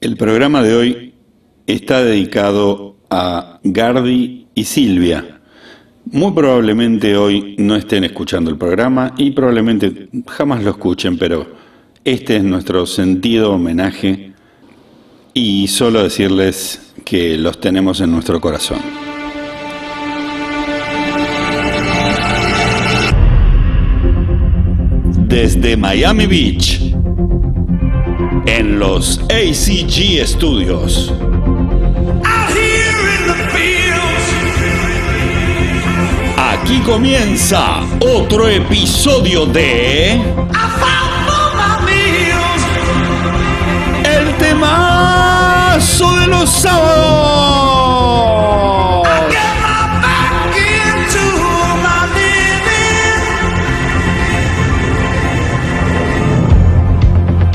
[0.00, 1.14] El programa de hoy
[1.66, 5.42] está dedicado a Gardi y Silvia.
[6.06, 11.46] Muy probablemente hoy no estén escuchando el programa y probablemente jamás lo escuchen, pero
[12.02, 14.32] este es nuestro sentido homenaje
[15.34, 18.78] y solo decirles que los tenemos en nuestro corazón.
[25.28, 26.90] Desde Miami Beach,
[28.56, 31.12] en los ACG Studios.
[36.36, 40.20] Aquí comienza otro episodio de...
[44.04, 47.80] El temazo de los sábados.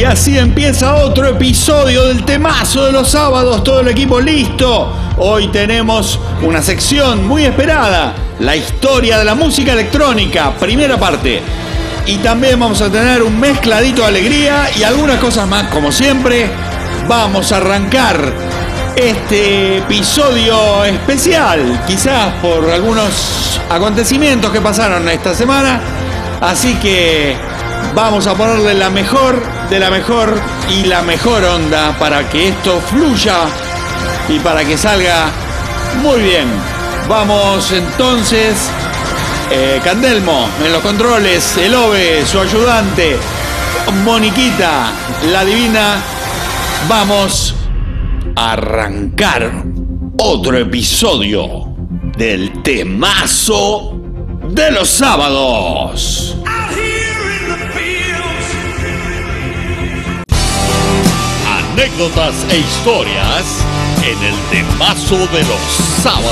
[0.00, 4.90] Y así empieza otro episodio del temazo de los sábados, todo el equipo listo.
[5.18, 11.42] Hoy tenemos una sección muy esperada, la historia de la música electrónica, primera parte.
[12.06, 16.48] Y también vamos a tener un mezcladito de alegría y algunas cosas más, como siempre.
[17.06, 18.32] Vamos a arrancar
[18.96, 25.78] este episodio especial, quizás por algunos acontecimientos que pasaron esta semana.
[26.40, 27.36] Así que
[27.94, 32.80] vamos a ponerle la mejor de la mejor y la mejor onda para que esto
[32.80, 33.38] fluya
[34.28, 35.30] y para que salga
[36.02, 36.48] muy bien.
[37.08, 38.70] Vamos entonces,
[39.50, 43.16] eh, Candelmo en los controles, el Ove, su ayudante,
[44.04, 44.92] Moniquita,
[45.32, 45.96] la divina.
[46.88, 47.54] Vamos
[48.36, 49.64] a arrancar
[50.18, 51.74] otro episodio
[52.16, 54.00] del temazo
[54.48, 56.36] de los sábados.
[61.80, 63.64] Anécdotas e historias
[64.04, 65.60] en el temazo de los
[66.02, 66.30] sábados.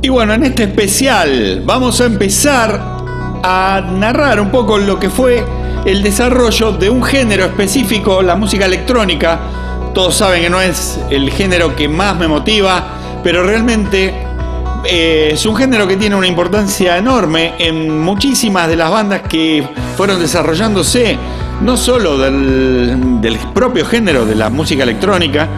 [0.00, 2.80] Y bueno, en este especial vamos a empezar
[3.42, 5.44] a narrar un poco lo que fue
[5.84, 9.38] el desarrollo de un género específico, la música electrónica.
[9.92, 14.25] Todos saben que no es el género que más me motiva, pero realmente
[14.84, 19.66] eh, es un género que tiene una importancia enorme en muchísimas de las bandas que
[19.96, 21.16] fueron desarrollándose,
[21.62, 25.48] no solo del, propio género de la música electrónica,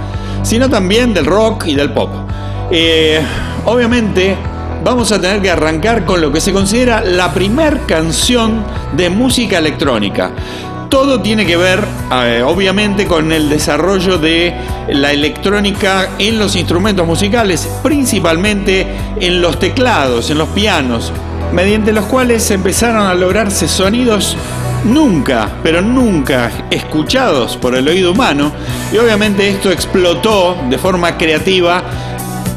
[0.43, 2.11] sino también del rock y del pop.
[2.71, 3.21] Eh,
[3.65, 4.37] obviamente
[4.85, 8.63] vamos a tener que arrancar con lo que se considera la primer canción
[8.97, 10.31] de música electrónica.
[10.89, 14.55] Todo tiene que ver, eh, obviamente, con el desarrollo de
[14.89, 18.87] la electrónica en los instrumentos musicales, principalmente
[19.21, 21.13] en los teclados, en los pianos,
[21.53, 24.37] mediante los cuales empezaron a lograrse sonidos
[24.85, 28.51] nunca, pero nunca escuchados por el oído humano,
[28.91, 31.83] y obviamente esto explotó de forma creativa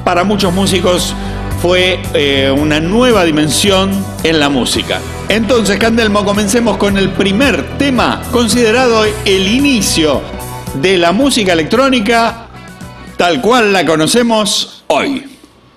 [0.06, 1.14] para muchos músicos
[1.62, 3.92] fue eh, una nueva dimensión
[4.24, 5.00] en la música.
[5.30, 10.22] Entonces, Candelmo, comencemos con el primer tema considerado el inicio
[10.76, 12.48] de la música electrónica
[13.16, 15.28] tal cual la conocemos hoy.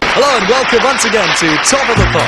[0.00, 2.22] Hello and welcome once again to Top of the Pop.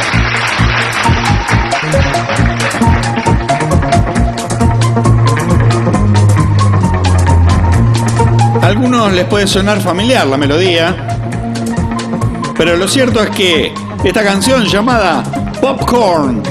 [8.63, 11.16] A algunos les puede sonar familiar la melodía,
[12.57, 13.75] pero lo cierto es que
[14.05, 15.23] esta canción llamada
[15.61, 16.43] Popcorn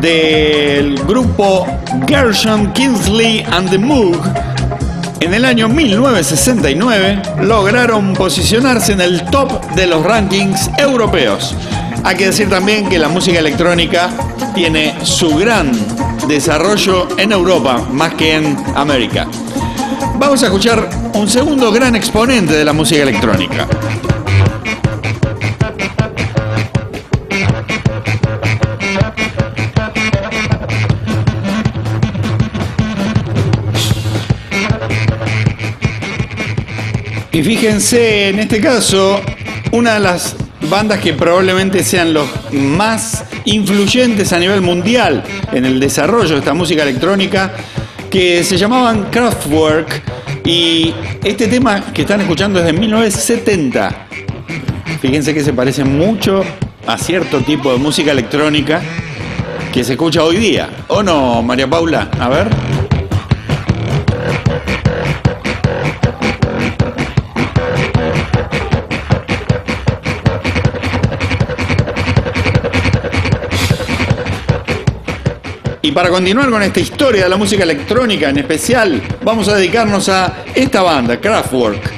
[0.00, 1.66] del grupo
[2.06, 4.20] Gershon Kingsley and the Moog
[5.20, 11.54] en el año 1969 lograron posicionarse en el top de los rankings europeos.
[12.04, 14.10] Hay que decir también que la música electrónica
[14.54, 15.70] tiene su gran
[16.26, 19.26] desarrollo en Europa más que en América.
[20.18, 23.68] Vamos a escuchar un segundo gran exponente de la música electrónica.
[37.32, 39.20] Y fíjense, en este caso,
[39.72, 40.36] una de las
[40.68, 45.22] bandas que probablemente sean los más influyentes a nivel mundial
[45.52, 47.52] en el desarrollo de esta música electrónica,
[48.10, 50.02] que se llamaban Kraftwerk,
[50.44, 50.92] y
[51.22, 54.06] este tema que están escuchando es de 1970.
[55.00, 56.42] Fíjense que se parece mucho
[56.86, 58.82] a cierto tipo de música electrónica
[59.72, 60.68] que se escucha hoy día.
[60.88, 62.10] ¿O no, María Paula?
[62.18, 62.69] A ver.
[75.90, 80.08] Y para continuar con esta historia de la música electrónica en especial, vamos a dedicarnos
[80.08, 81.90] a esta banda, Kraftwerk.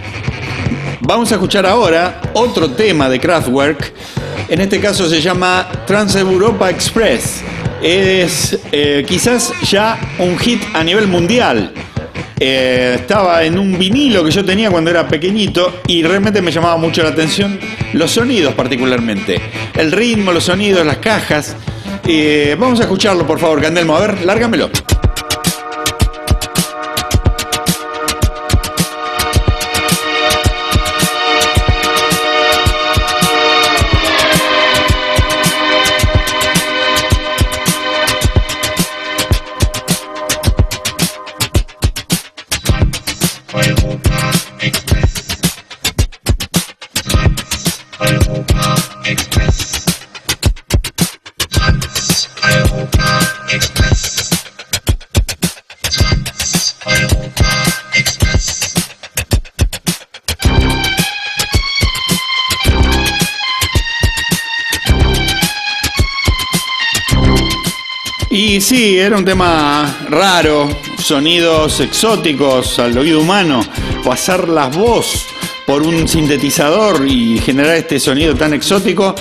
[1.00, 3.92] Vamos a escuchar ahora otro tema de Kraftwerk.
[4.48, 7.42] En este caso se llama Trans Europa Express.
[7.82, 11.70] Es eh, quizás ya un hit a nivel mundial.
[12.40, 16.78] Eh, estaba en un vinilo que yo tenía cuando era pequeñito y realmente me llamaba
[16.78, 17.60] mucho la atención
[17.92, 19.38] los sonidos particularmente.
[19.74, 21.56] El ritmo, los sonidos, las cajas.
[22.04, 23.96] Eh, vamos a escucharlo por favor, Candelmo.
[23.96, 24.70] A ver, lárgamelo.
[68.44, 70.68] Y sí, era un tema raro,
[70.98, 73.64] sonidos exóticos al oído humano,
[74.04, 75.26] pasar las voz
[75.64, 79.14] por un sintetizador y generar este sonido tan exótico,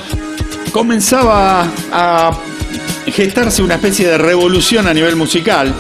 [0.71, 2.35] comenzaba a
[3.06, 5.71] gestarse una especie de revolución a nivel musical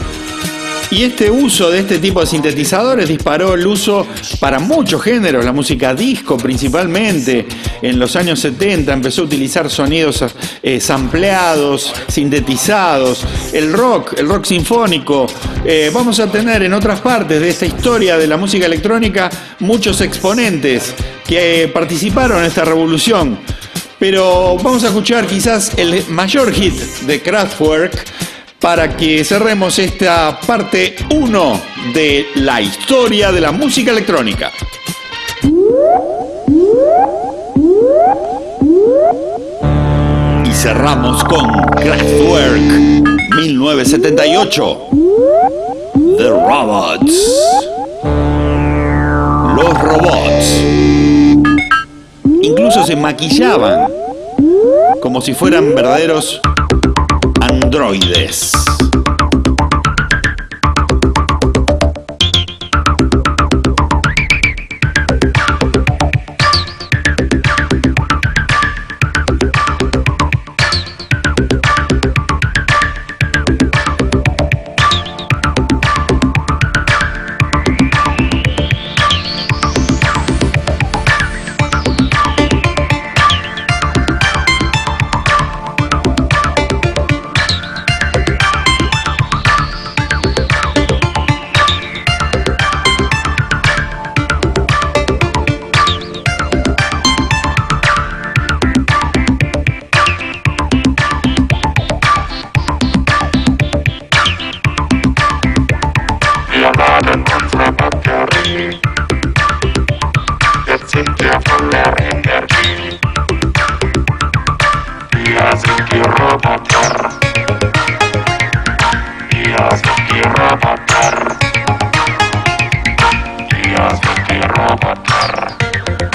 [0.91, 4.05] y este uso de este tipo de sintetizadores disparó el uso
[4.39, 7.47] para muchos géneros, la música disco principalmente.
[7.81, 10.23] En los años 70 empezó a utilizar sonidos
[10.61, 15.27] eh, sampleados, sintetizados, el rock, el rock sinfónico.
[15.63, 19.29] Eh, vamos a tener en otras partes de esta historia de la música electrónica
[19.59, 20.93] muchos exponentes
[21.25, 23.39] que participaron en esta revolución.
[23.97, 26.73] Pero vamos a escuchar quizás el mayor hit
[27.05, 28.03] de Kraftwerk
[28.61, 31.61] para que cerremos esta parte 1
[31.95, 34.51] de la historia de la música electrónica.
[40.45, 42.61] Y cerramos con Kraftwerk
[43.35, 44.77] 1978.
[46.17, 47.67] The Robots.
[49.55, 50.61] Los robots.
[52.43, 53.87] Incluso se maquillaban
[55.01, 56.39] como si fueran verdaderos
[57.71, 59.00] androides.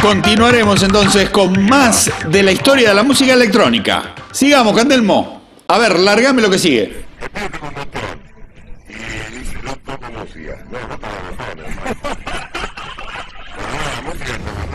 [0.07, 4.15] Continuaremos entonces con más de la historia de la música electrónica.
[4.31, 5.43] Sigamos, Candelmo.
[5.67, 7.05] A ver, largame lo que sigue.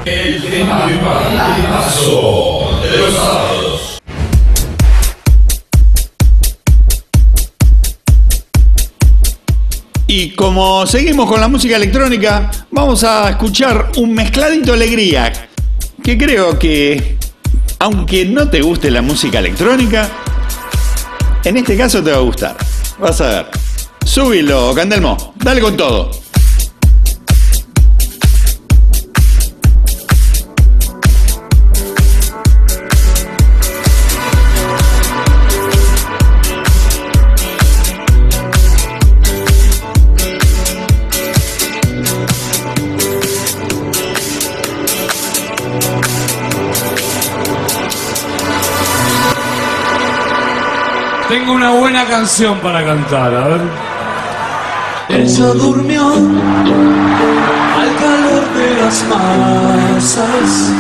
[0.04, 0.96] El tema de
[2.98, 3.61] los
[10.14, 15.32] Y como seguimos con la música electrónica, vamos a escuchar un mezcladito alegría,
[16.04, 17.16] que creo que,
[17.80, 20.10] aunque no te guste la música electrónica,
[21.46, 22.58] en este caso te va a gustar.
[23.00, 23.46] Vas a ver.
[24.04, 25.34] Súbilo, Candelmo.
[25.38, 26.21] Dale con todo.
[51.62, 53.62] Una buena canción para cantar, a ver.
[55.10, 60.72] Ella durmió al calor de las masas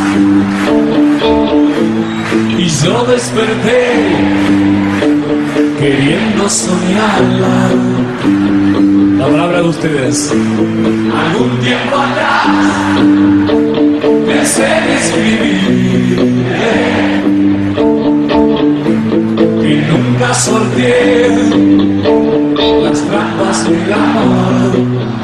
[2.57, 3.91] y yo desperté
[5.79, 7.69] queriendo soñarla.
[9.19, 10.31] La palabra de ustedes.
[10.31, 12.47] Algún tiempo atrás
[14.25, 16.41] pensé en escribir
[20.33, 21.29] sorteé
[22.83, 25.20] las trampas del amor.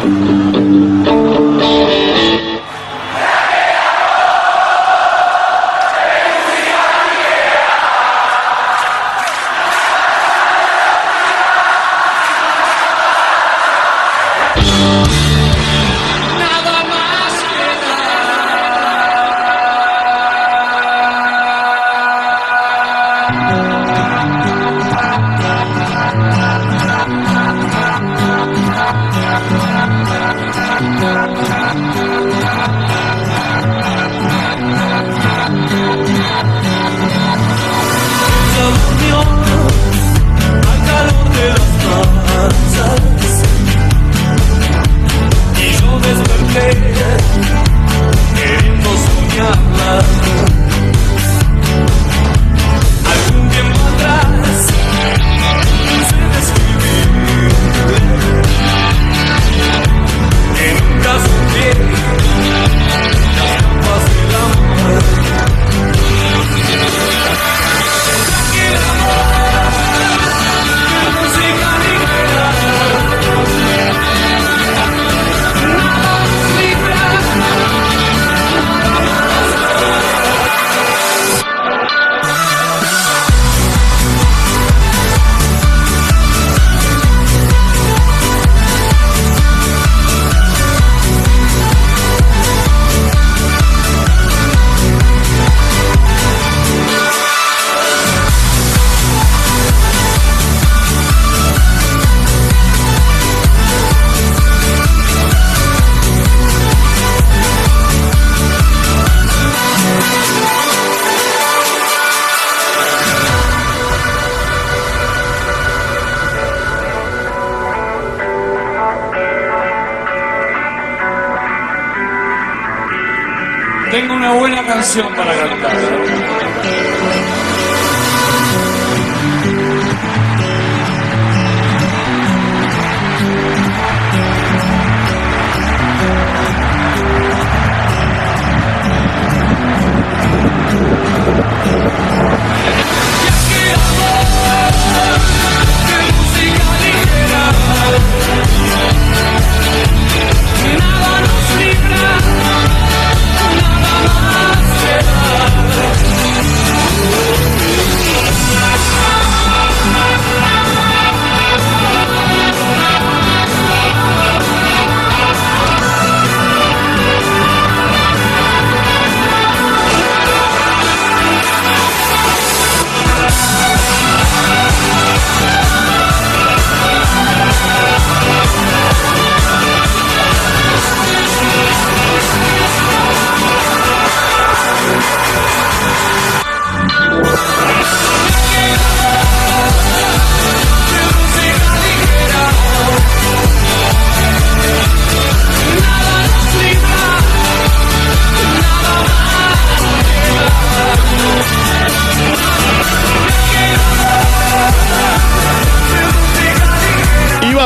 [124.28, 126.48] Una buena canción para cantar.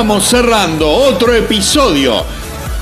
[0.01, 2.25] Y vamos cerrando otro episodio.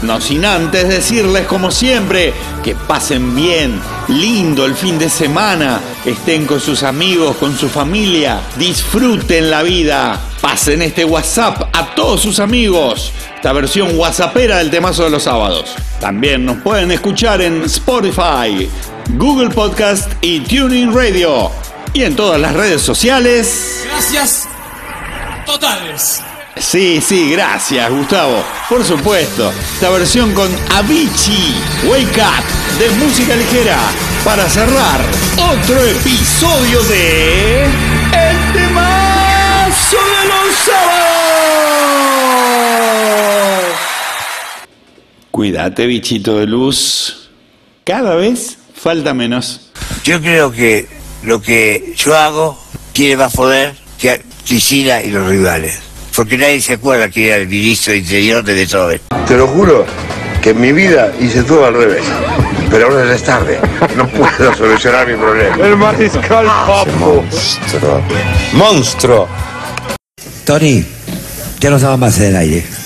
[0.03, 2.33] No sin antes decirles, como siempre,
[2.63, 8.39] que pasen bien, lindo el fin de semana, estén con sus amigos, con su familia,
[8.55, 15.03] disfruten la vida, pasen este WhatsApp a todos sus amigos, esta versión WhatsAppera del temazo
[15.03, 15.75] de los sábados.
[15.99, 18.69] También nos pueden escuchar en Spotify,
[19.15, 21.51] Google Podcast y Tuning Radio.
[21.91, 23.83] Y en todas las redes sociales.
[23.91, 24.47] Gracias
[25.45, 26.21] totales.
[26.59, 28.43] Sí, sí, gracias, Gustavo.
[28.67, 33.77] Por supuesto, esta versión con Avicii, Wake Up, de música ligera,
[34.25, 34.99] para cerrar
[35.37, 40.99] otro episodio de El Temazo de los Sábados.
[45.31, 47.29] Cuídate, bichito de luz.
[47.85, 49.71] Cada vez falta menos.
[50.03, 50.89] Yo creo que
[51.23, 52.61] lo que yo hago
[52.91, 55.88] tiene más poder que Cristina y los rivales.
[56.19, 58.99] Porque nadie se acuerda que era el ministro de Interior de Beethoven.
[59.25, 59.85] Te lo juro
[60.41, 62.03] que en mi vida hice todo al revés.
[62.69, 63.57] Pero ahora ya es tarde.
[63.95, 65.55] No puedo solucionar mi problema.
[65.65, 66.91] El mariscal Papo.
[66.99, 68.01] Monstruo.
[68.51, 69.29] Monstruo.
[70.43, 70.83] Tony,
[71.61, 72.78] ya no estaba más en el aire.